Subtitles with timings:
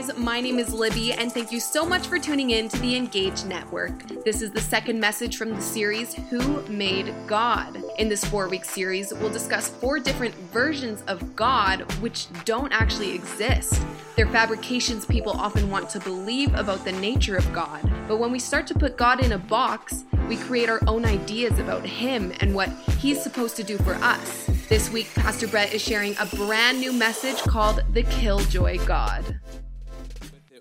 [0.00, 2.96] guys, my name is Libby, and thank you so much for tuning in to the
[2.96, 4.06] Engage Network.
[4.24, 7.82] This is the second message from the series Who Made God?
[7.98, 13.14] In this four week series, we'll discuss four different versions of God which don't actually
[13.14, 13.82] exist.
[14.16, 18.38] They're fabrications people often want to believe about the nature of God, but when we
[18.38, 22.54] start to put God in a box, we create our own ideas about Him and
[22.54, 24.46] what He's supposed to do for us.
[24.68, 29.40] This week, Pastor Brett is sharing a brand new message called The Killjoy God.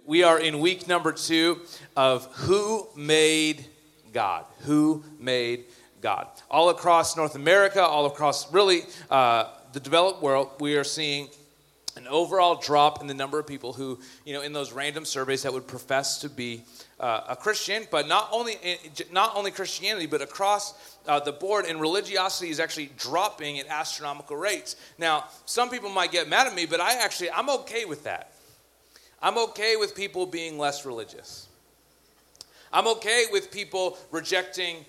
[0.09, 1.61] We are in week number two
[1.95, 3.63] of Who Made
[4.11, 4.43] God?
[4.61, 5.65] Who Made
[6.01, 6.27] God?
[6.49, 11.27] All across North America, all across really uh, the developed world, we are seeing
[11.95, 15.43] an overall drop in the number of people who, you know, in those random surveys
[15.43, 16.63] that would profess to be
[16.99, 18.57] uh, a Christian, but not only
[19.11, 24.37] not only Christianity, but across uh, the board, and religiosity is actually dropping at astronomical
[24.37, 24.75] rates.
[24.97, 28.31] Now, some people might get mad at me, but I actually I'm okay with that.
[29.21, 31.47] I'm okay with people being less religious.
[32.71, 34.85] I'm okay with people rejecting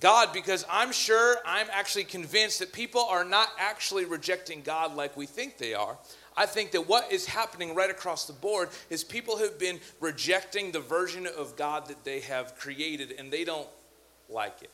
[0.00, 5.16] God because I'm sure, I'm actually convinced that people are not actually rejecting God like
[5.16, 5.96] we think they are.
[6.36, 10.72] I think that what is happening right across the board is people have been rejecting
[10.72, 13.68] the version of God that they have created and they don't
[14.30, 14.70] like it.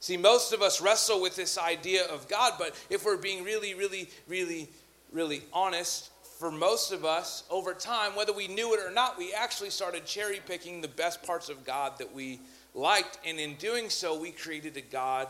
[0.00, 3.74] See, most of us wrestle with this idea of God, but if we're being really,
[3.74, 4.68] really, really,
[5.12, 9.32] really honest, for most of us, over time, whether we knew it or not, we
[9.32, 12.40] actually started cherry picking the best parts of God that we
[12.74, 13.18] liked.
[13.24, 15.28] And in doing so, we created a God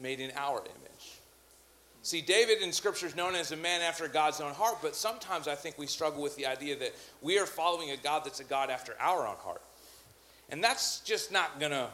[0.00, 1.20] made in our image.
[2.00, 5.46] See, David in Scripture is known as a man after God's own heart, but sometimes
[5.46, 8.44] I think we struggle with the idea that we are following a God that's a
[8.44, 9.60] God after our own heart.
[10.48, 11.88] And that's just not going to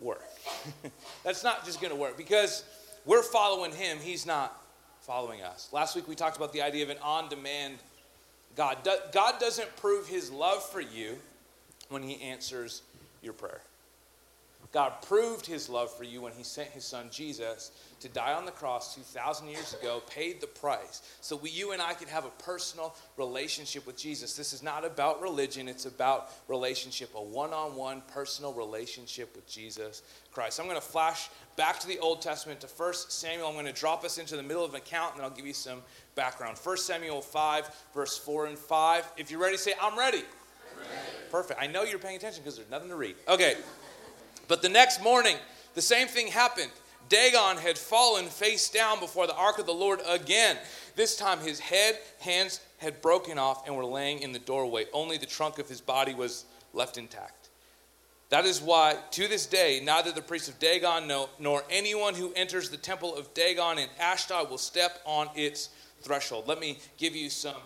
[0.00, 0.24] work.
[1.24, 2.64] that's not just going to work because
[3.04, 4.61] we're following him, he's not
[5.02, 5.68] following us.
[5.72, 7.78] Last week we talked about the idea of an on demand
[8.56, 8.78] God.
[9.12, 11.18] God doesn't prove his love for you
[11.88, 12.82] when he answers
[13.22, 13.60] your prayer.
[14.72, 18.44] God proved his love for you when he sent his son Jesus to die on
[18.44, 21.02] the cross 2,000 years ago, paid the price.
[21.20, 24.36] So we, you and I could have a personal relationship with Jesus.
[24.36, 29.48] This is not about religion, it's about relationship, a one on one personal relationship with
[29.48, 30.02] Jesus
[30.32, 30.60] Christ.
[30.60, 33.48] I'm going to flash back to the Old Testament to 1 Samuel.
[33.48, 35.46] I'm going to drop us into the middle of an account and then I'll give
[35.46, 35.82] you some
[36.14, 36.58] background.
[36.62, 39.12] 1 Samuel 5, verse 4 and 5.
[39.16, 40.18] If you're ready, say, I'm ready.
[40.18, 40.92] I'm ready.
[41.30, 41.60] Perfect.
[41.60, 43.16] I know you're paying attention because there's nothing to read.
[43.28, 43.56] Okay.
[44.48, 45.36] But the next morning,
[45.74, 46.70] the same thing happened.
[47.08, 50.56] Dagon had fallen face down before the ark of the Lord again.
[50.96, 54.86] This time his head, hands had broken off and were laying in the doorway.
[54.92, 57.48] Only the trunk of his body was left intact.
[58.30, 62.70] That is why, to this day, neither the priest of Dagon nor anyone who enters
[62.70, 65.68] the temple of Dagon in Ashdod will step on its
[66.00, 66.48] threshold.
[66.48, 67.60] Let me give you some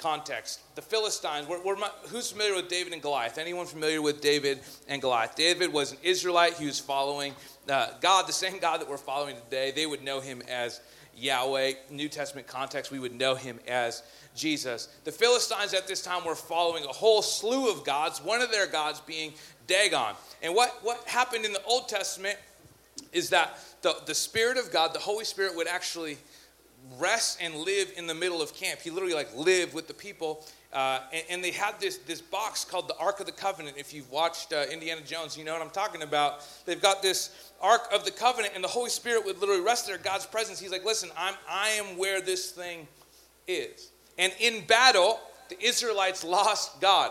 [0.00, 0.60] context.
[0.74, 1.76] The Philistines, we're, we're,
[2.08, 3.38] who's familiar with David and Goliath?
[3.38, 5.36] Anyone familiar with David and Goliath?
[5.36, 6.54] David was an Israelite.
[6.54, 7.34] He was following
[7.68, 9.70] uh, God, the same God that we're following today.
[9.70, 10.80] They would know him as
[11.16, 11.72] Yahweh.
[11.90, 14.02] New Testament context, we would know him as
[14.34, 14.88] Jesus.
[15.04, 18.66] The Philistines at this time were following a whole slew of gods, one of their
[18.66, 19.34] gods being
[19.66, 20.14] Dagon.
[20.42, 22.38] And what, what happened in the Old Testament
[23.12, 26.18] is that the, the Spirit of God, the Holy Spirit, would actually
[26.98, 28.80] rest and live in the middle of camp.
[28.80, 30.44] He literally like lived with the people.
[30.72, 33.76] Uh, and, and, they had this, this box called the Ark of the Covenant.
[33.76, 36.46] If you've watched uh, Indiana Jones, you know what I'm talking about.
[36.64, 39.98] They've got this Ark of the Covenant, and the Holy Spirit would literally rest there,
[39.98, 40.60] God's presence.
[40.60, 42.86] He's like, listen, I'm, I am where this thing
[43.48, 43.90] is.
[44.16, 47.10] And in battle, the Israelites lost God.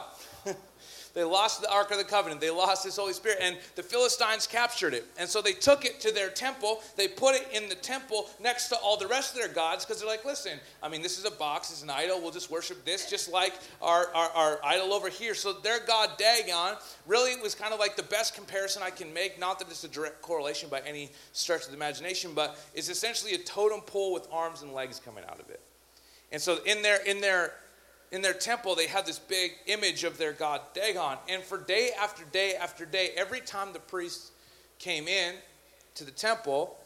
[1.20, 2.40] They lost the Ark of the Covenant.
[2.40, 3.40] They lost His Holy Spirit.
[3.42, 5.06] And the Philistines captured it.
[5.18, 6.82] And so they took it to their temple.
[6.96, 10.00] They put it in the temple next to all the rest of their gods because
[10.00, 12.22] they're like, listen, I mean, this is a box, it's an idol.
[12.22, 15.34] We'll just worship this just like our, our, our idol over here.
[15.36, 19.38] So their god Dagon really was kind of like the best comparison I can make.
[19.38, 23.34] Not that it's a direct correlation by any stretch of the imagination, but it's essentially
[23.34, 25.60] a totem pole with arms and legs coming out of it.
[26.32, 27.52] And so in their in their
[28.12, 31.18] in their temple, they had this big image of their god Dagon.
[31.28, 34.32] And for day after day after day, every time the priests
[34.80, 35.36] came in
[35.96, 36.78] to the temple,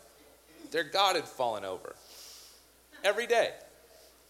[0.71, 1.95] their god had fallen over.
[3.03, 3.51] Every day.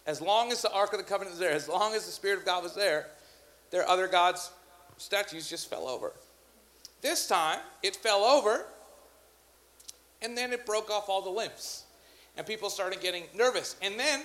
[0.06, 2.38] As long as the Ark of the Covenant was there, as long as the Spirit
[2.38, 3.06] of God was there,
[3.70, 4.50] their other gods'
[4.98, 6.12] statues just fell over.
[7.00, 8.66] This time, it fell over,
[10.22, 11.84] and then it broke off all the limbs.
[12.36, 13.76] And people started getting nervous.
[13.80, 14.22] And then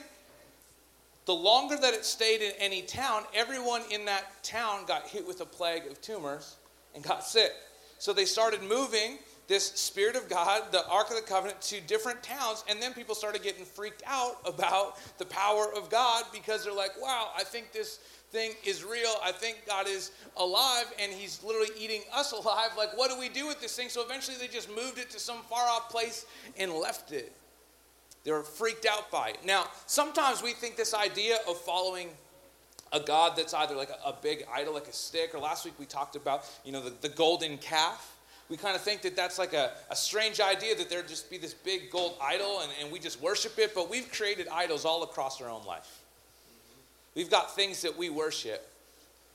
[1.30, 5.42] the longer that it stayed in any town, everyone in that town got hit with
[5.42, 6.56] a plague of tumors
[6.96, 7.52] and got sick.
[8.00, 12.24] So they started moving this Spirit of God, the Ark of the Covenant, to different
[12.24, 12.64] towns.
[12.68, 17.00] And then people started getting freaked out about the power of God because they're like,
[17.00, 17.98] wow, I think this
[18.32, 19.14] thing is real.
[19.24, 22.72] I think God is alive and He's literally eating us alive.
[22.76, 23.90] Like, what do we do with this thing?
[23.90, 26.26] So eventually they just moved it to some far off place
[26.58, 27.36] and left it.
[28.30, 29.40] They were freaked out by it.
[29.44, 32.10] Now, sometimes we think this idea of following
[32.94, 35.74] a God that's either like a, a big idol, like a stick, or last week
[35.80, 38.16] we talked about, you know, the, the golden calf
[38.48, 41.40] we kind of think that that's like a, a strange idea that there'd just be
[41.40, 45.02] this big gold idol and, and we just worship it, but we've created idols all
[45.02, 46.04] across our own life.
[47.16, 48.68] We've got things that we worship.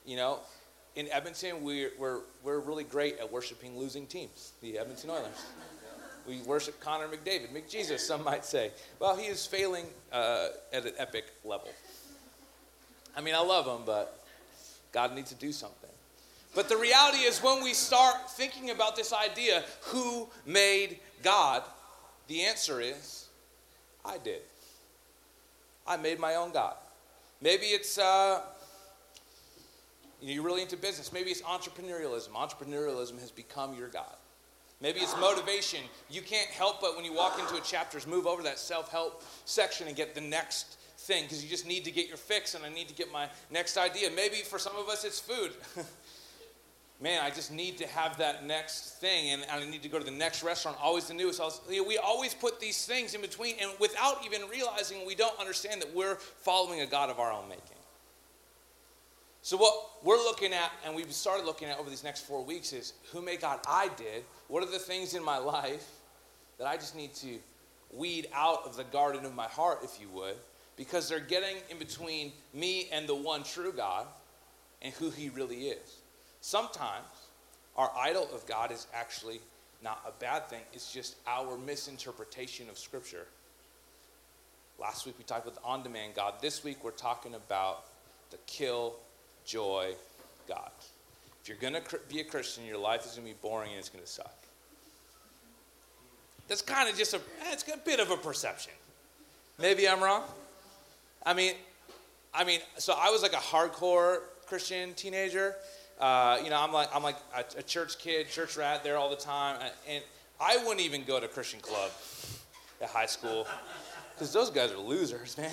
[0.06, 0.38] You know,
[0.94, 5.46] in Edmonton, we're, we're, we're really great at worshiping losing teams, the Edmonton Oilers.
[6.26, 8.70] We worship Connor McDavid, McJesus, some might say.
[8.98, 11.68] Well, he is failing uh, at an epic level.
[13.16, 14.24] I mean, I love him, but
[14.92, 15.90] God needs to do something.
[16.54, 21.62] But the reality is, when we start thinking about this idea, who made God?
[22.28, 23.26] The answer is,
[24.04, 24.42] I did.
[25.86, 26.74] I made my own God.
[27.42, 28.40] Maybe it's, uh,
[30.22, 31.12] you're really into business.
[31.12, 32.30] Maybe it's entrepreneurialism.
[32.30, 34.16] Entrepreneurialism has become your God.
[34.84, 35.80] Maybe it's motivation.
[36.10, 39.24] You can't help but when you walk into a chapter, move over that self help
[39.46, 42.62] section and get the next thing because you just need to get your fix and
[42.62, 44.10] I need to get my next idea.
[44.14, 45.52] Maybe for some of us, it's food.
[47.00, 50.04] man, I just need to have that next thing, and I need to go to
[50.04, 51.40] the next restaurant, always the newest.
[51.66, 55.94] We always put these things in between, and without even realizing, we don't understand that
[55.94, 57.78] we're following a God of our own making.
[59.44, 62.72] So, what we're looking at, and we've started looking at over these next four weeks,
[62.72, 64.24] is who made God I did?
[64.48, 65.88] What are the things in my life
[66.58, 67.38] that I just need to
[67.92, 70.36] weed out of the garden of my heart, if you would,
[70.76, 74.06] because they're getting in between me and the one true God
[74.82, 75.96] and who He really is.
[76.40, 77.06] Sometimes
[77.76, 79.40] our idol of God is actually
[79.82, 83.26] not a bad thing, it's just our misinterpretation of Scripture.
[84.78, 86.34] Last week we talked about the on demand God.
[86.40, 87.84] This week we're talking about
[88.30, 88.94] the kill
[89.44, 89.94] joy
[90.48, 90.70] God.
[91.44, 93.78] If you're going to be a Christian, your life is going to be boring and
[93.78, 94.34] it's going to suck.
[96.48, 97.20] That's kind of just a,
[97.52, 98.72] it's a bit of a perception.
[99.60, 100.22] Maybe I'm wrong.
[101.26, 101.52] I mean,
[102.32, 105.54] I mean, so I was like a hardcore Christian teenager,
[106.00, 109.10] uh, you know, I'm like I'm like a, a, church kid, church rat there all
[109.10, 110.02] the time, and
[110.40, 111.90] I wouldn't even go to Christian club
[112.80, 113.46] at high school
[114.14, 115.50] because those guys are losers, man.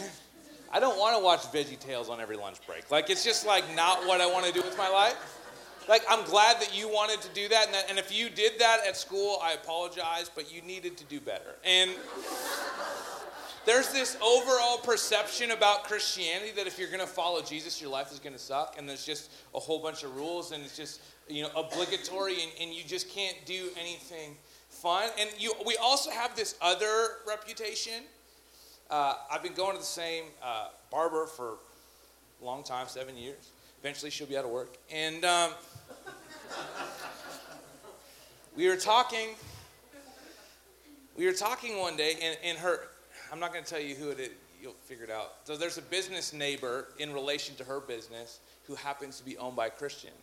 [0.72, 2.90] I don't want to watch Veggie Tales on every lunch break.
[2.90, 5.41] Like it's just like not what I want to do with my life.
[5.90, 8.60] Like I'm glad that you wanted to do that, and, that, and if you did
[8.60, 11.56] that at school, I apologize, but you needed to do better.
[11.66, 11.92] And
[13.66, 18.12] there's this overall perception about Christianity that if you're going to follow Jesus, your life
[18.12, 21.02] is going to suck, and there's just a whole bunch of rules, and it's just
[21.28, 24.36] you know obligatory, and, and you just can't do anything
[24.70, 25.10] fun.
[25.20, 28.04] And you, we also have this other reputation.
[28.90, 31.58] Uh, I've been going to the same uh, barber for
[32.42, 33.52] a long time, seven years.
[33.82, 35.52] Eventually, she'll be out of work, and um,
[38.56, 39.30] we were talking.
[41.18, 42.82] We were talking one day, and, and her
[43.32, 44.30] I'm not going to tell you who it is.
[44.62, 45.34] You'll figure it out.
[45.46, 49.56] So there's a business neighbor in relation to her business who happens to be owned
[49.56, 50.14] by Christians.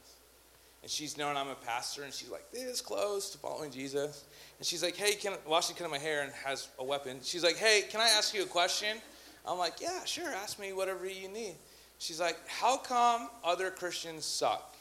[0.82, 4.24] And she's known I'm a pastor, and she's like this close to following Jesus.
[4.58, 7.42] And she's like, hey, can while she's cutting my hair and has a weapon, she's
[7.42, 8.98] like, hey, can I ask you a question?
[9.44, 11.54] I'm like, yeah, sure, ask me whatever you need.
[11.98, 14.76] She's like, how come other Christians suck?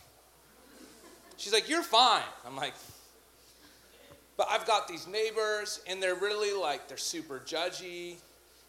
[1.37, 2.23] She's like, you're fine.
[2.45, 2.73] I'm like,
[4.37, 8.17] but I've got these neighbors, and they're really like, they're super judgy.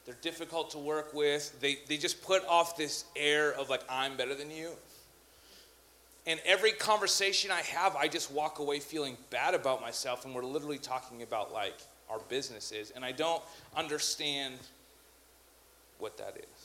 [0.07, 1.61] They're difficult to work with.
[1.61, 4.71] They, they just put off this air of like, I'm better than you.
[6.27, 10.25] And every conversation I have, I just walk away feeling bad about myself.
[10.25, 11.77] And we're literally talking about like
[12.11, 12.91] our businesses.
[12.91, 13.43] And I don't
[13.77, 14.55] understand
[15.99, 16.58] what that is.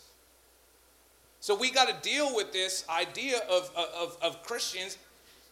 [1.44, 4.98] So we got to deal with this idea of, of, of Christians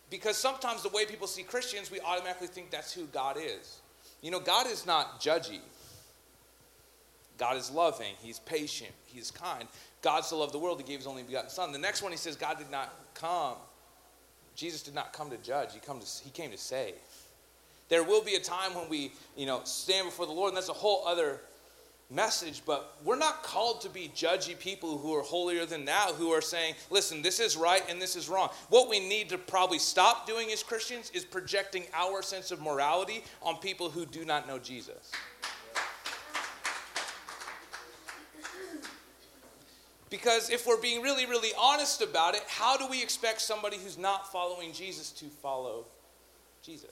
[0.09, 3.81] because sometimes the way people see Christians, we automatically think that's who God is.
[4.21, 5.59] You know, God is not judgy.
[7.37, 8.13] God is loving.
[8.21, 8.93] He's patient.
[9.05, 9.67] He's kind.
[10.01, 11.73] God so loved the world, he gave his only begotten Son.
[11.73, 13.57] The next one, he says, God did not come.
[14.55, 15.73] Jesus did not come to judge.
[15.73, 16.93] He, come to, he came to save.
[17.89, 20.69] There will be a time when we, you know, stand before the Lord, and that's
[20.69, 21.41] a whole other
[22.11, 26.29] message, but we're not called to be judgy people who are holier than thou, who
[26.31, 28.49] are saying, listen, this is right and this is wrong.
[28.69, 33.23] What we need to probably stop doing as Christians is projecting our sense of morality
[33.41, 35.11] on people who do not know Jesus.
[40.09, 43.97] Because if we're being really, really honest about it, how do we expect somebody who's
[43.97, 45.85] not following Jesus to follow
[46.61, 46.91] Jesus?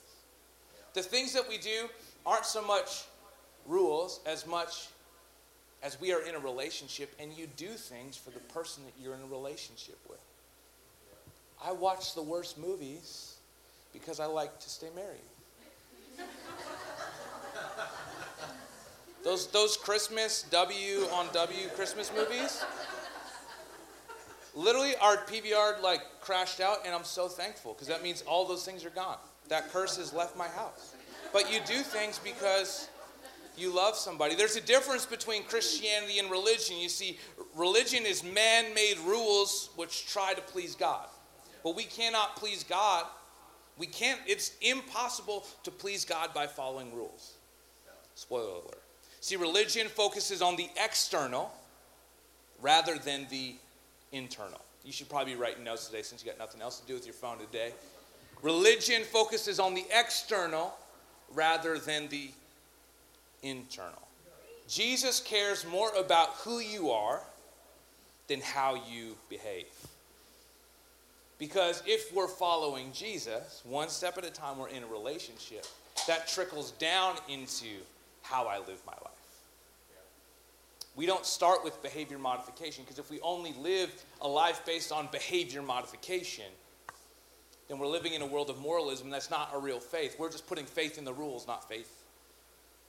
[0.93, 1.87] the things that we do
[2.25, 3.05] aren't so much
[3.65, 4.89] rules as much
[5.81, 9.15] as we are in a relationship and you do things for the person that you're
[9.15, 10.19] in a relationship with.
[11.63, 13.35] I watch the worst movies
[13.93, 16.27] because I like to stay married.
[19.23, 22.63] those, those Christmas W on W Christmas movies,
[24.55, 28.65] literally our PVR like crashed out and I'm so thankful because that means all those
[28.65, 29.17] things are gone.
[29.47, 30.95] That curse has left my house.
[31.31, 32.89] But you do things because
[33.59, 34.35] you love somebody.
[34.35, 36.77] There's a difference between Christianity and religion.
[36.77, 37.19] You see,
[37.55, 41.07] religion is man made rules which try to please God.
[41.63, 43.05] But we cannot please God.
[43.77, 47.33] We can't, it's impossible to please God by following rules.
[48.15, 48.81] Spoiler alert.
[49.21, 51.51] See, religion focuses on the external
[52.61, 53.55] rather than the
[54.11, 54.61] internal.
[54.83, 57.05] You should probably be writing notes today since you got nothing else to do with
[57.05, 57.73] your phone today.
[58.41, 60.73] Religion focuses on the external
[61.33, 62.31] rather than the
[63.43, 64.07] internal.
[64.67, 67.21] Jesus cares more about who you are
[68.27, 69.65] than how you behave.
[71.39, 75.65] Because if we're following Jesus, one step at a time, we're in a relationship,
[76.07, 77.65] that trickles down into
[78.21, 79.13] how I live my life.
[80.95, 83.89] We don't start with behavior modification because if we only live
[84.21, 86.45] a life based on behavior modification,
[87.69, 89.09] then we're living in a world of moralism.
[89.09, 90.17] That's not a real faith.
[90.19, 91.98] We're just putting faith in the rules, not faith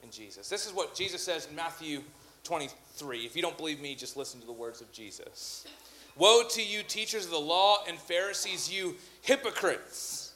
[0.03, 0.49] in Jesus.
[0.49, 2.01] This is what Jesus says in Matthew
[2.43, 3.19] 23.
[3.19, 5.65] If you don't believe me, just listen to the words of Jesus.
[6.17, 10.33] Woe to you, teachers of the law and Pharisees, you hypocrites!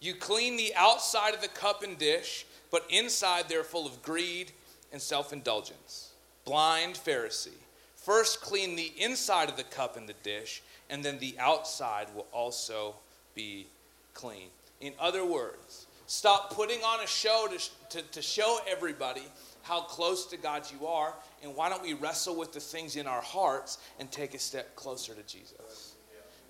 [0.00, 4.52] You clean the outside of the cup and dish, but inside they're full of greed
[4.92, 6.12] and self indulgence.
[6.44, 7.48] Blind Pharisee.
[7.96, 12.26] First clean the inside of the cup and the dish, and then the outside will
[12.32, 12.96] also
[13.34, 13.66] be
[14.12, 14.48] clean.
[14.80, 19.22] In other words, Stop putting on a show to, to, to show everybody
[19.62, 23.06] how close to God you are, and why don't we wrestle with the things in
[23.06, 25.94] our hearts and take a step closer to Jesus?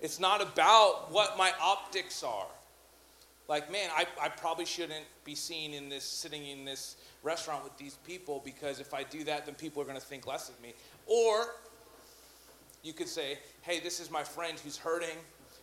[0.01, 2.47] It's not about what my optics are.
[3.47, 7.77] Like, man, I, I probably shouldn't be seen in this, sitting in this restaurant with
[7.77, 10.59] these people because if I do that, then people are going to think less of
[10.61, 10.73] me.
[11.05, 11.53] Or
[12.83, 15.17] you could say, hey, this is my friend who's hurting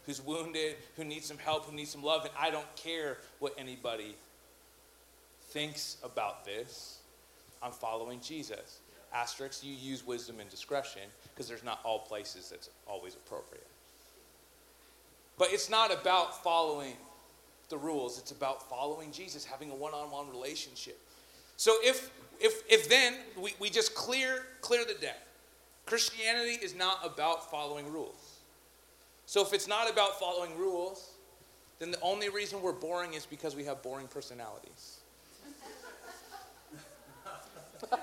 [0.07, 3.55] who's wounded, who needs some help, who needs some love, and I don't care what
[3.59, 4.17] anybody
[5.51, 6.99] thinks about this.
[7.63, 8.81] I'm following Jesus.
[9.15, 13.67] Asterisk, you use wisdom and discretion because there's not all places that's always appropriate.
[15.39, 16.95] But it's not about following
[17.69, 20.99] the rules, it's about following Jesus, having a one on one relationship.
[21.57, 25.19] So if, if, if then we, we just clear, clear the deck,
[25.87, 28.32] Christianity is not about following rules.
[29.27, 31.13] So if it's not about following rules,
[31.79, 35.01] then the only reason we're boring is because we have boring personalities.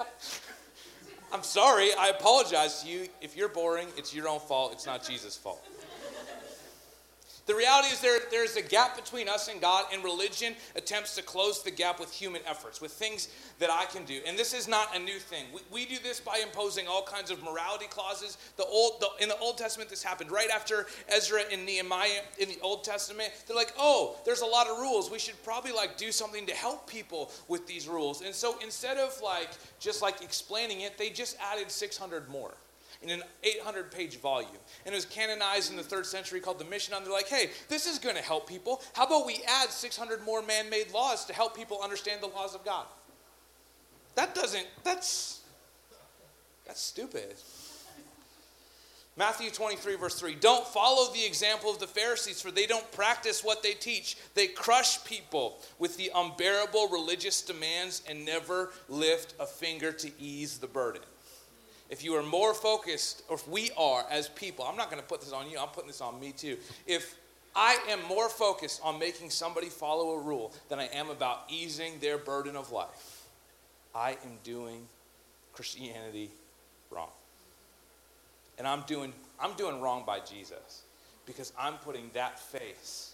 [1.31, 3.07] I'm sorry, I apologize to you.
[3.21, 5.63] If you're boring, it's your own fault, it's not Jesus' fault.
[7.50, 11.24] The reality is there, there's a gap between us and God, and religion attempts to
[11.24, 13.27] close the gap with human efforts, with things
[13.58, 14.20] that I can do.
[14.27, 15.46] And this is not a new thing.
[15.51, 18.38] We, we do this by imposing all kinds of morality clauses.
[18.58, 22.50] The old, the, in the Old Testament, this happened right after Ezra and Nehemiah in
[22.50, 23.32] the Old Testament.
[23.48, 25.10] They're like, oh, there's a lot of rules.
[25.10, 28.22] We should probably like do something to help people with these rules.
[28.22, 32.53] And so instead of like just like explaining it, they just added 600 more
[33.01, 34.50] in an 800 page volume.
[34.86, 37.00] And it was canonized in the third century called the Mishnah.
[37.01, 38.82] They're like, hey, this is going to help people.
[38.94, 42.56] How about we add 600 more man made laws to help people understand the laws
[42.56, 42.86] of God?
[44.15, 45.41] That doesn't, that's,
[46.65, 47.36] that's stupid.
[49.15, 53.44] Matthew 23, verse 3 Don't follow the example of the Pharisees, for they don't practice
[53.44, 54.18] what they teach.
[54.34, 60.58] They crush people with the unbearable religious demands and never lift a finger to ease
[60.58, 61.01] the burden
[61.89, 65.08] if you are more focused, or if we are as people, I'm not going to
[65.08, 66.58] put this on you, I'm putting this on me too.
[66.86, 67.15] If
[67.55, 72.00] I am more focused on making somebody follow a rule than I am about easing
[72.00, 73.25] their burden of life,
[73.96, 74.88] I am doing
[75.53, 76.29] Christianity
[76.91, 77.10] wrong.
[78.60, 80.84] And I'm doing, I'm doing wrong by Jesus
[81.25, 83.13] because I'm putting that face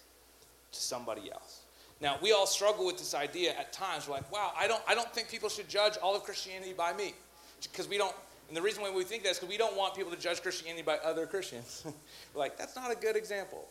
[0.72, 1.62] to somebody else.
[2.00, 4.06] Now, we all struggle with this idea at times.
[4.06, 6.92] We're like, wow, I don't, I don't think people should judge all of Christianity by
[6.92, 7.14] me
[7.62, 8.14] because we don't
[8.48, 10.42] and the reason why we think that is because we don't want people to judge
[10.42, 11.84] Christianity by other Christians.
[12.34, 13.64] Like, that's not a good example.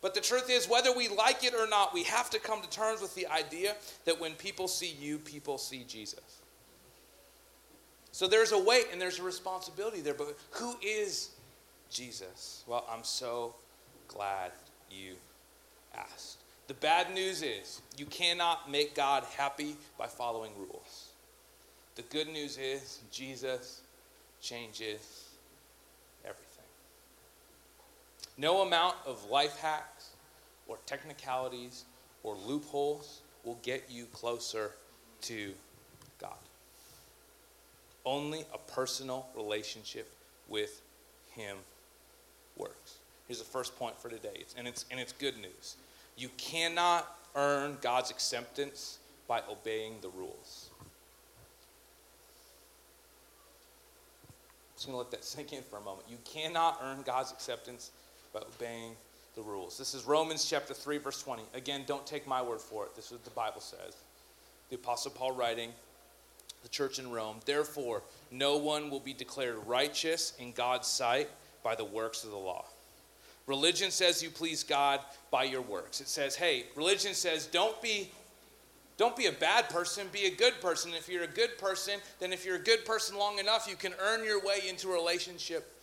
[0.00, 2.70] But the truth is, whether we like it or not, we have to come to
[2.70, 6.40] terms with the idea that when people see you, people see Jesus.
[8.12, 10.14] So there's a weight and there's a responsibility there.
[10.14, 11.30] But who is
[11.90, 12.62] Jesus?
[12.68, 13.54] Well, I'm so
[14.06, 14.52] glad
[14.88, 15.14] you
[15.96, 16.38] asked.
[16.68, 21.08] The bad news is you cannot make God happy by following rules.
[21.96, 23.82] The good news is Jesus
[24.40, 25.28] changes
[26.24, 26.64] everything.
[28.38, 30.10] No amount of life hacks
[30.66, 31.84] or technicalities
[32.22, 34.72] or loopholes will get you closer
[35.22, 35.52] to
[36.20, 36.32] God.
[38.04, 40.10] Only a personal relationship
[40.48, 40.80] with
[41.32, 41.56] Him
[42.56, 42.96] works.
[43.26, 45.76] Here's the first point for today, and it's, and it's good news.
[46.16, 50.70] You cannot earn God's acceptance by obeying the rules.
[54.80, 56.08] Just going to let that sink in for a moment.
[56.08, 57.90] You cannot earn God's acceptance
[58.32, 58.92] by obeying
[59.36, 59.76] the rules.
[59.76, 61.42] This is Romans chapter 3, verse 20.
[61.54, 62.96] Again, don't take my word for it.
[62.96, 63.94] This is what the Bible says.
[64.70, 65.70] The Apostle Paul writing,
[66.62, 67.40] the church in Rome.
[67.44, 71.28] Therefore, no one will be declared righteous in God's sight
[71.62, 72.64] by the works of the law.
[73.46, 76.00] Religion says you please God by your works.
[76.00, 78.10] It says, hey, religion says don't be
[79.00, 80.92] don't be a bad person, be a good person.
[80.94, 83.94] If you're a good person, then if you're a good person long enough, you can
[83.98, 85.74] earn your way into a relationship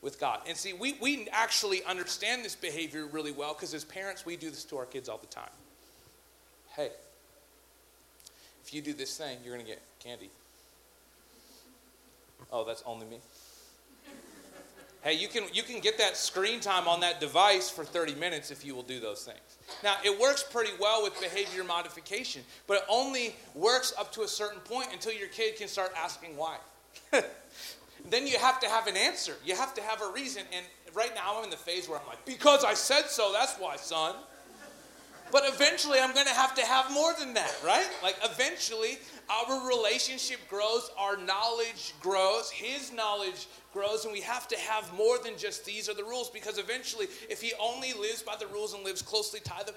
[0.00, 0.40] with God.
[0.48, 4.48] And see, we, we actually understand this behavior really well because as parents, we do
[4.48, 5.50] this to our kids all the time.
[6.74, 6.88] Hey,
[8.64, 10.30] if you do this thing, you're going to get candy.
[12.50, 13.18] Oh, that's only me?
[15.02, 18.52] Hey, you can, you can get that screen time on that device for 30 minutes
[18.52, 19.40] if you will do those things.
[19.82, 24.28] Now, it works pretty well with behavior modification, but it only works up to a
[24.28, 26.58] certain point until your kid can start asking why.
[28.10, 29.34] then you have to have an answer.
[29.44, 30.44] You have to have a reason.
[30.56, 33.56] And right now, I'm in the phase where I'm like, because I said so, that's
[33.56, 34.14] why, son.
[35.32, 37.88] But eventually, I'm going to have to have more than that, right?
[38.04, 38.98] Like, eventually,
[39.30, 45.18] our relationship grows, our knowledge grows, his knowledge grows, and we have to have more
[45.18, 48.74] than just these are the rules because eventually, if he only lives by the rules
[48.74, 49.74] and lives closely them,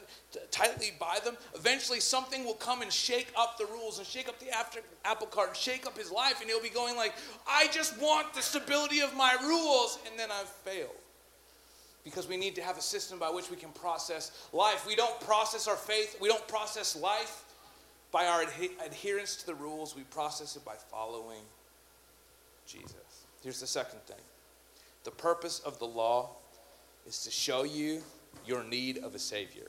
[0.51, 4.39] tightly by them, eventually something will come and shake up the rules and shake up
[4.39, 7.13] the after, apple cart, and shake up his life, and he'll be going like,
[7.47, 10.91] I just want the stability of my rules, and then I've failed
[12.03, 14.85] because we need to have a system by which we can process life.
[14.85, 17.44] We don't process our faith, we don't process life
[18.15, 18.43] by our
[18.85, 21.41] adherence to the rules, we process it by following
[22.65, 23.25] Jesus.
[23.43, 24.21] Here's the second thing
[25.03, 26.29] the purpose of the law
[27.05, 28.01] is to show you
[28.45, 29.67] your need of a Savior.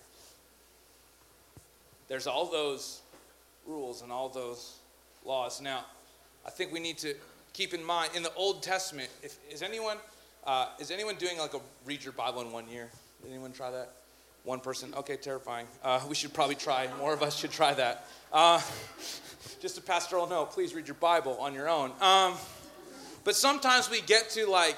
[2.07, 3.01] There's all those
[3.67, 4.77] rules and all those
[5.25, 5.61] laws.
[5.61, 5.85] Now,
[6.47, 7.15] I think we need to
[7.53, 9.97] keep in mind in the Old Testament, if, is anyone
[10.47, 12.91] uh, is anyone doing like a read your Bible in one year?
[13.23, 13.91] Did anyone try that?
[14.47, 14.95] One person?
[14.97, 15.67] Okay, terrifying.
[15.83, 16.87] Uh, we should probably try.
[17.01, 18.07] More of us should try that.
[18.33, 18.63] Uh,
[19.61, 21.91] just a pastoral note, please read your Bible on your own.
[22.01, 22.35] Um,
[23.25, 24.77] but sometimes we get to like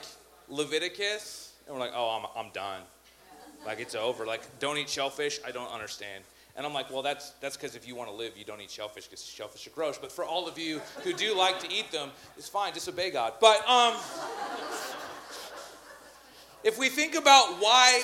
[0.48, 2.81] Leviticus and we're like, oh, I'm, I'm done.
[3.66, 4.24] Like it's over.
[4.24, 5.38] Like, don't eat shellfish.
[5.46, 6.24] I don't understand.
[6.57, 8.70] And I'm like, well, that's that's because if you want to live, you don't eat
[8.70, 9.98] shellfish because shellfish are gross.
[9.98, 12.72] But for all of you who do like to eat them, it's fine.
[12.72, 13.35] Disobey God.
[13.38, 13.92] But um,
[16.64, 18.02] if we think about why,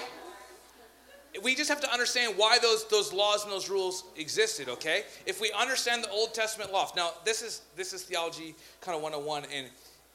[1.43, 5.03] we just have to understand why those, those laws and those rules existed, okay?
[5.27, 6.89] If we understand the Old Testament law.
[6.95, 9.67] now this is, this is theology kind of 101, and,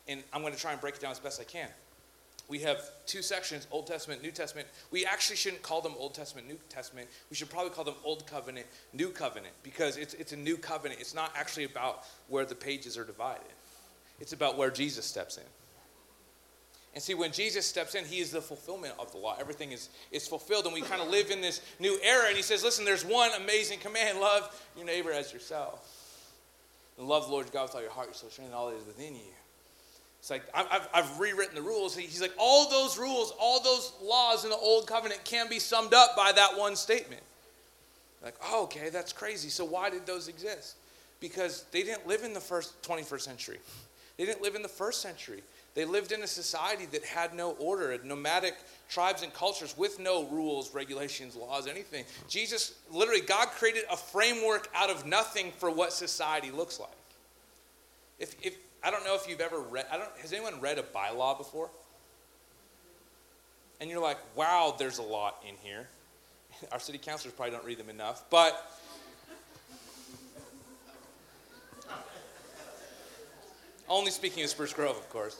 [0.08, 1.69] and I'm going to try and break it down as best I can.
[2.47, 4.67] We have two sections, Old Testament, New Testament.
[4.89, 7.08] We actually shouldn't call them Old Testament, New Testament.
[7.29, 10.99] We should probably call them Old Covenant, New Covenant, because it's, it's a new covenant.
[10.99, 13.53] It's not actually about where the pages are divided,
[14.19, 15.43] it's about where Jesus steps in.
[16.93, 19.36] And see, when Jesus steps in, he is the fulfillment of the law.
[19.39, 22.28] Everything is, is fulfilled, and we kind of live in this new era.
[22.28, 25.95] And he says, Listen, there's one amazing command love your neighbor as yourself.
[26.97, 28.78] And love the Lord God with all your heart, your soul, strength, and all that
[28.78, 29.21] is within you.
[30.19, 31.95] It's like, I've, I've rewritten the rules.
[31.95, 35.93] He's like, all those rules, all those laws in the old covenant can be summed
[35.93, 37.21] up by that one statement.
[38.21, 39.47] Like, oh, okay, that's crazy.
[39.47, 40.75] So why did those exist?
[41.21, 43.60] Because they didn't live in the first 21st century.
[44.17, 45.41] They didn't live in the first century.
[45.79, 48.53] They lived in a society that had no order, nomadic
[48.89, 52.03] tribes and cultures with no rules, regulations, laws, anything.
[52.27, 56.89] Jesus, literally, God created a framework out of nothing for what society looks like.
[58.19, 60.83] If, if I don't know if you've ever read, I don't, has anyone read a
[60.83, 61.69] bylaw before?
[63.79, 65.87] And you're like, wow, there's a lot in here.
[66.73, 68.69] Our city councilors probably don't read them enough, but
[73.87, 75.39] only speaking of Spruce Grove, of course.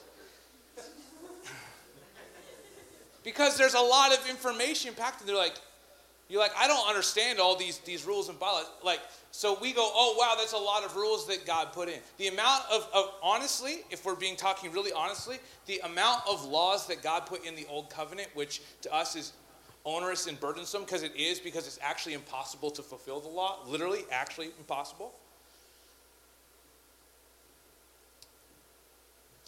[3.30, 5.36] Because there's a lot of information packed in there.
[5.36, 5.54] Like,
[6.30, 8.66] you're like, I don't understand all these, these rules and bylaws.
[8.84, 12.00] Like, so we go, oh, wow, that's a lot of rules that God put in.
[12.18, 15.38] The amount of, of, honestly, if we're being talking really honestly,
[15.68, 19.34] the amount of laws that God put in the old covenant, which to us is
[19.86, 23.60] onerous and burdensome because it is, because it's actually impossible to fulfill the law.
[23.68, 25.14] Literally, actually impossible.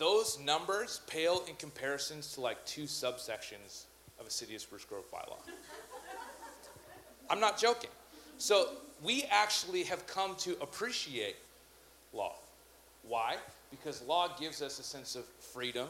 [0.02, 3.84] Those numbers pale in comparisons to like two subsections
[4.20, 5.38] of a city of Spruce Grove bylaw.
[7.30, 7.92] I'm not joking.
[8.40, 8.70] So
[9.04, 11.36] we actually have come to appreciate
[12.14, 12.34] law.
[13.08, 13.36] Why?
[13.70, 15.88] Because law gives us a sense of freedom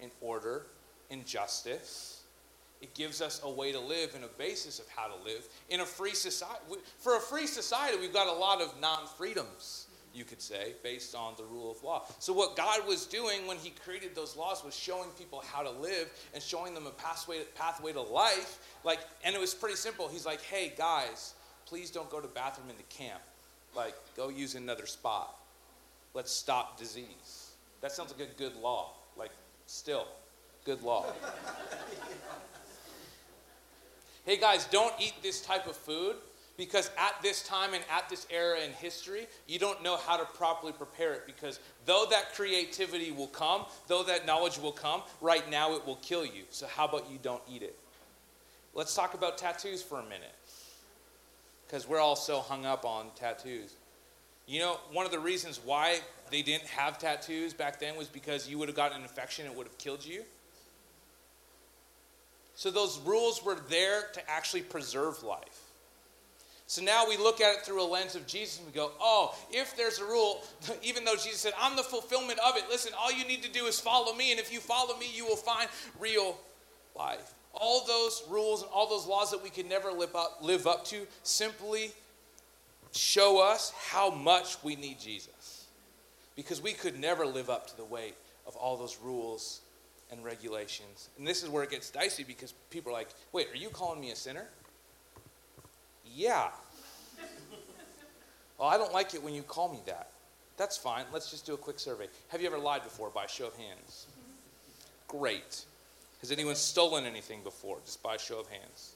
[0.00, 0.64] and order
[1.10, 2.22] and justice.
[2.80, 5.80] It gives us a way to live and a basis of how to live in
[5.80, 6.64] a free society.
[6.96, 11.14] For a free society, we've got a lot of non freedoms, you could say, based
[11.14, 12.04] on the rule of law.
[12.18, 15.70] So, what God was doing when He created those laws was showing people how to
[15.70, 18.58] live and showing them a pathway, pathway to life.
[18.84, 20.08] Like, and it was pretty simple.
[20.08, 21.34] He's like, hey, guys,
[21.66, 23.20] please don't go to bathroom in the camp.
[23.74, 25.36] Like, go use another spot.
[26.14, 27.50] Let's stop disease.
[27.80, 28.94] That sounds like a good law.
[29.16, 29.30] Like,
[29.66, 30.08] still,
[30.64, 31.06] good law.
[34.26, 36.16] hey guys, don't eat this type of food
[36.60, 40.26] because at this time and at this era in history, you don't know how to
[40.26, 45.50] properly prepare it because though that creativity will come, though that knowledge will come, right
[45.50, 46.42] now it will kill you.
[46.50, 47.78] So, how about you don't eat it?
[48.74, 50.34] Let's talk about tattoos for a minute
[51.66, 53.72] because we're all so hung up on tattoos.
[54.46, 58.46] You know, one of the reasons why they didn't have tattoos back then was because
[58.46, 60.24] you would have gotten an infection it would have killed you.
[62.54, 65.59] So those rules were there to actually preserve life.
[66.70, 69.34] So now we look at it through a lens of Jesus and we go, oh,
[69.50, 70.40] if there's a rule,
[70.84, 73.64] even though Jesus said, I'm the fulfillment of it, listen, all you need to do
[73.64, 76.38] is follow me, and if you follow me, you will find real
[76.96, 77.34] life.
[77.54, 80.84] All those rules and all those laws that we could never live up, live up
[80.84, 81.90] to simply
[82.92, 85.66] show us how much we need Jesus.
[86.36, 88.14] Because we could never live up to the weight
[88.46, 89.60] of all those rules
[90.12, 91.08] and regulations.
[91.18, 94.00] And this is where it gets dicey because people are like, wait, are you calling
[94.00, 94.46] me a sinner?
[96.14, 96.48] Yeah.
[98.58, 100.10] well, I don't like it when you call me that.
[100.56, 101.04] That's fine.
[101.12, 102.06] Let's just do a quick survey.
[102.28, 104.06] Have you ever lied before by show of hands?
[105.08, 105.64] Great.
[106.20, 108.92] Has anyone stolen anything before, just by show of hands?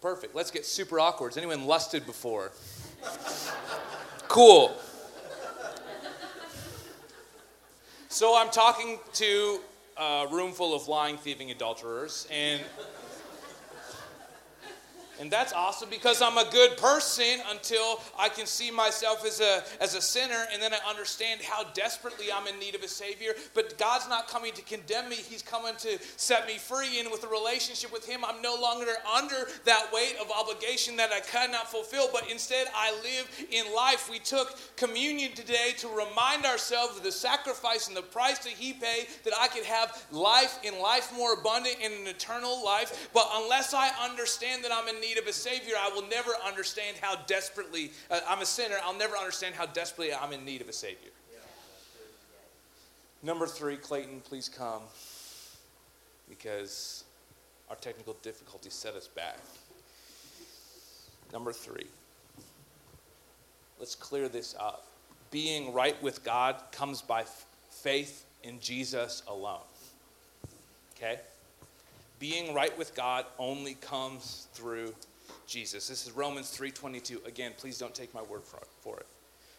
[0.00, 0.34] Perfect.
[0.34, 1.28] Let's get super awkward.
[1.28, 2.52] Has anyone lusted before?
[4.28, 4.74] cool.
[8.08, 9.60] So I'm talking to
[9.98, 12.62] a room full of lying, thieving adulterers, and
[15.20, 19.62] and that's awesome because I'm a good person until I can see myself as a,
[19.78, 23.34] as a sinner and then I understand how desperately I'm in need of a Savior.
[23.52, 27.00] But God's not coming to condemn me, He's coming to set me free.
[27.00, 31.10] And with a relationship with Him, I'm no longer under that weight of obligation that
[31.12, 34.08] I cannot fulfill, but instead I live in life.
[34.10, 38.72] We took communion today to remind ourselves of the sacrifice and the price that He
[38.72, 43.10] paid that I could have life in life more abundant and an eternal life.
[43.12, 46.30] But unless I understand that I'm in need, need of a Savior, I will never
[46.46, 50.60] understand how desperately, uh, I'm a sinner, I'll never understand how desperately I'm in need
[50.60, 51.10] of a Savior.
[53.22, 54.82] Number three, Clayton, please come
[56.28, 57.04] because
[57.68, 59.38] our technical difficulties set us back.
[61.32, 61.86] Number three,
[63.78, 64.86] let's clear this up.
[65.30, 69.60] Being right with God comes by f- faith in Jesus alone.
[70.96, 71.20] Okay?
[72.20, 74.94] Being right with God only comes through
[75.46, 75.88] Jesus.
[75.88, 77.24] This is Romans 3:22.
[77.24, 79.06] Again, please don't take my word for it.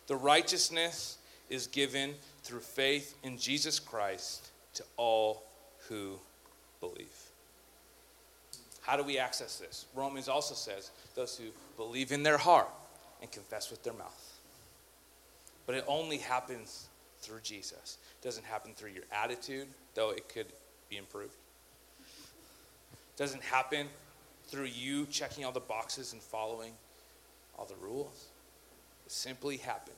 [0.07, 1.17] The righteousness
[1.49, 5.43] is given through faith in Jesus Christ to all
[5.89, 6.19] who
[6.79, 7.31] believe.
[8.81, 9.85] How do we access this?
[9.93, 12.69] Romans also says those who believe in their heart
[13.21, 14.39] and confess with their mouth.
[15.65, 16.87] But it only happens
[17.19, 17.97] through Jesus.
[18.19, 20.47] It doesn't happen through your attitude, though it could
[20.89, 21.35] be improved
[23.21, 23.85] doesn't happen
[24.47, 26.73] through you checking all the boxes and following
[27.55, 28.29] all the rules.
[29.05, 29.95] It simply happens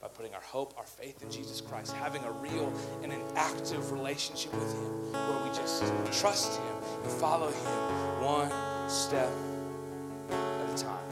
[0.00, 3.90] by putting our hope, our faith in Jesus Christ, having a real and an active
[3.90, 5.82] relationship with Him where we just
[6.20, 8.52] trust Him and follow Him one
[8.88, 9.32] step
[10.30, 11.10] at a time.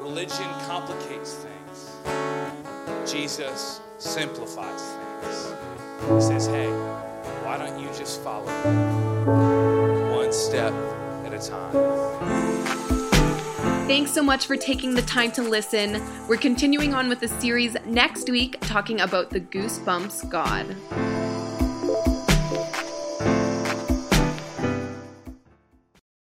[0.00, 1.90] Religion complicates things,
[3.12, 5.52] Jesus simplifies things.
[6.10, 7.07] He says, hey,
[7.48, 10.70] why don't you just follow me one step
[11.24, 11.72] at a time?
[13.86, 16.02] Thanks so much for taking the time to listen.
[16.28, 20.76] We're continuing on with the series next week, talking about the Goosebumps God.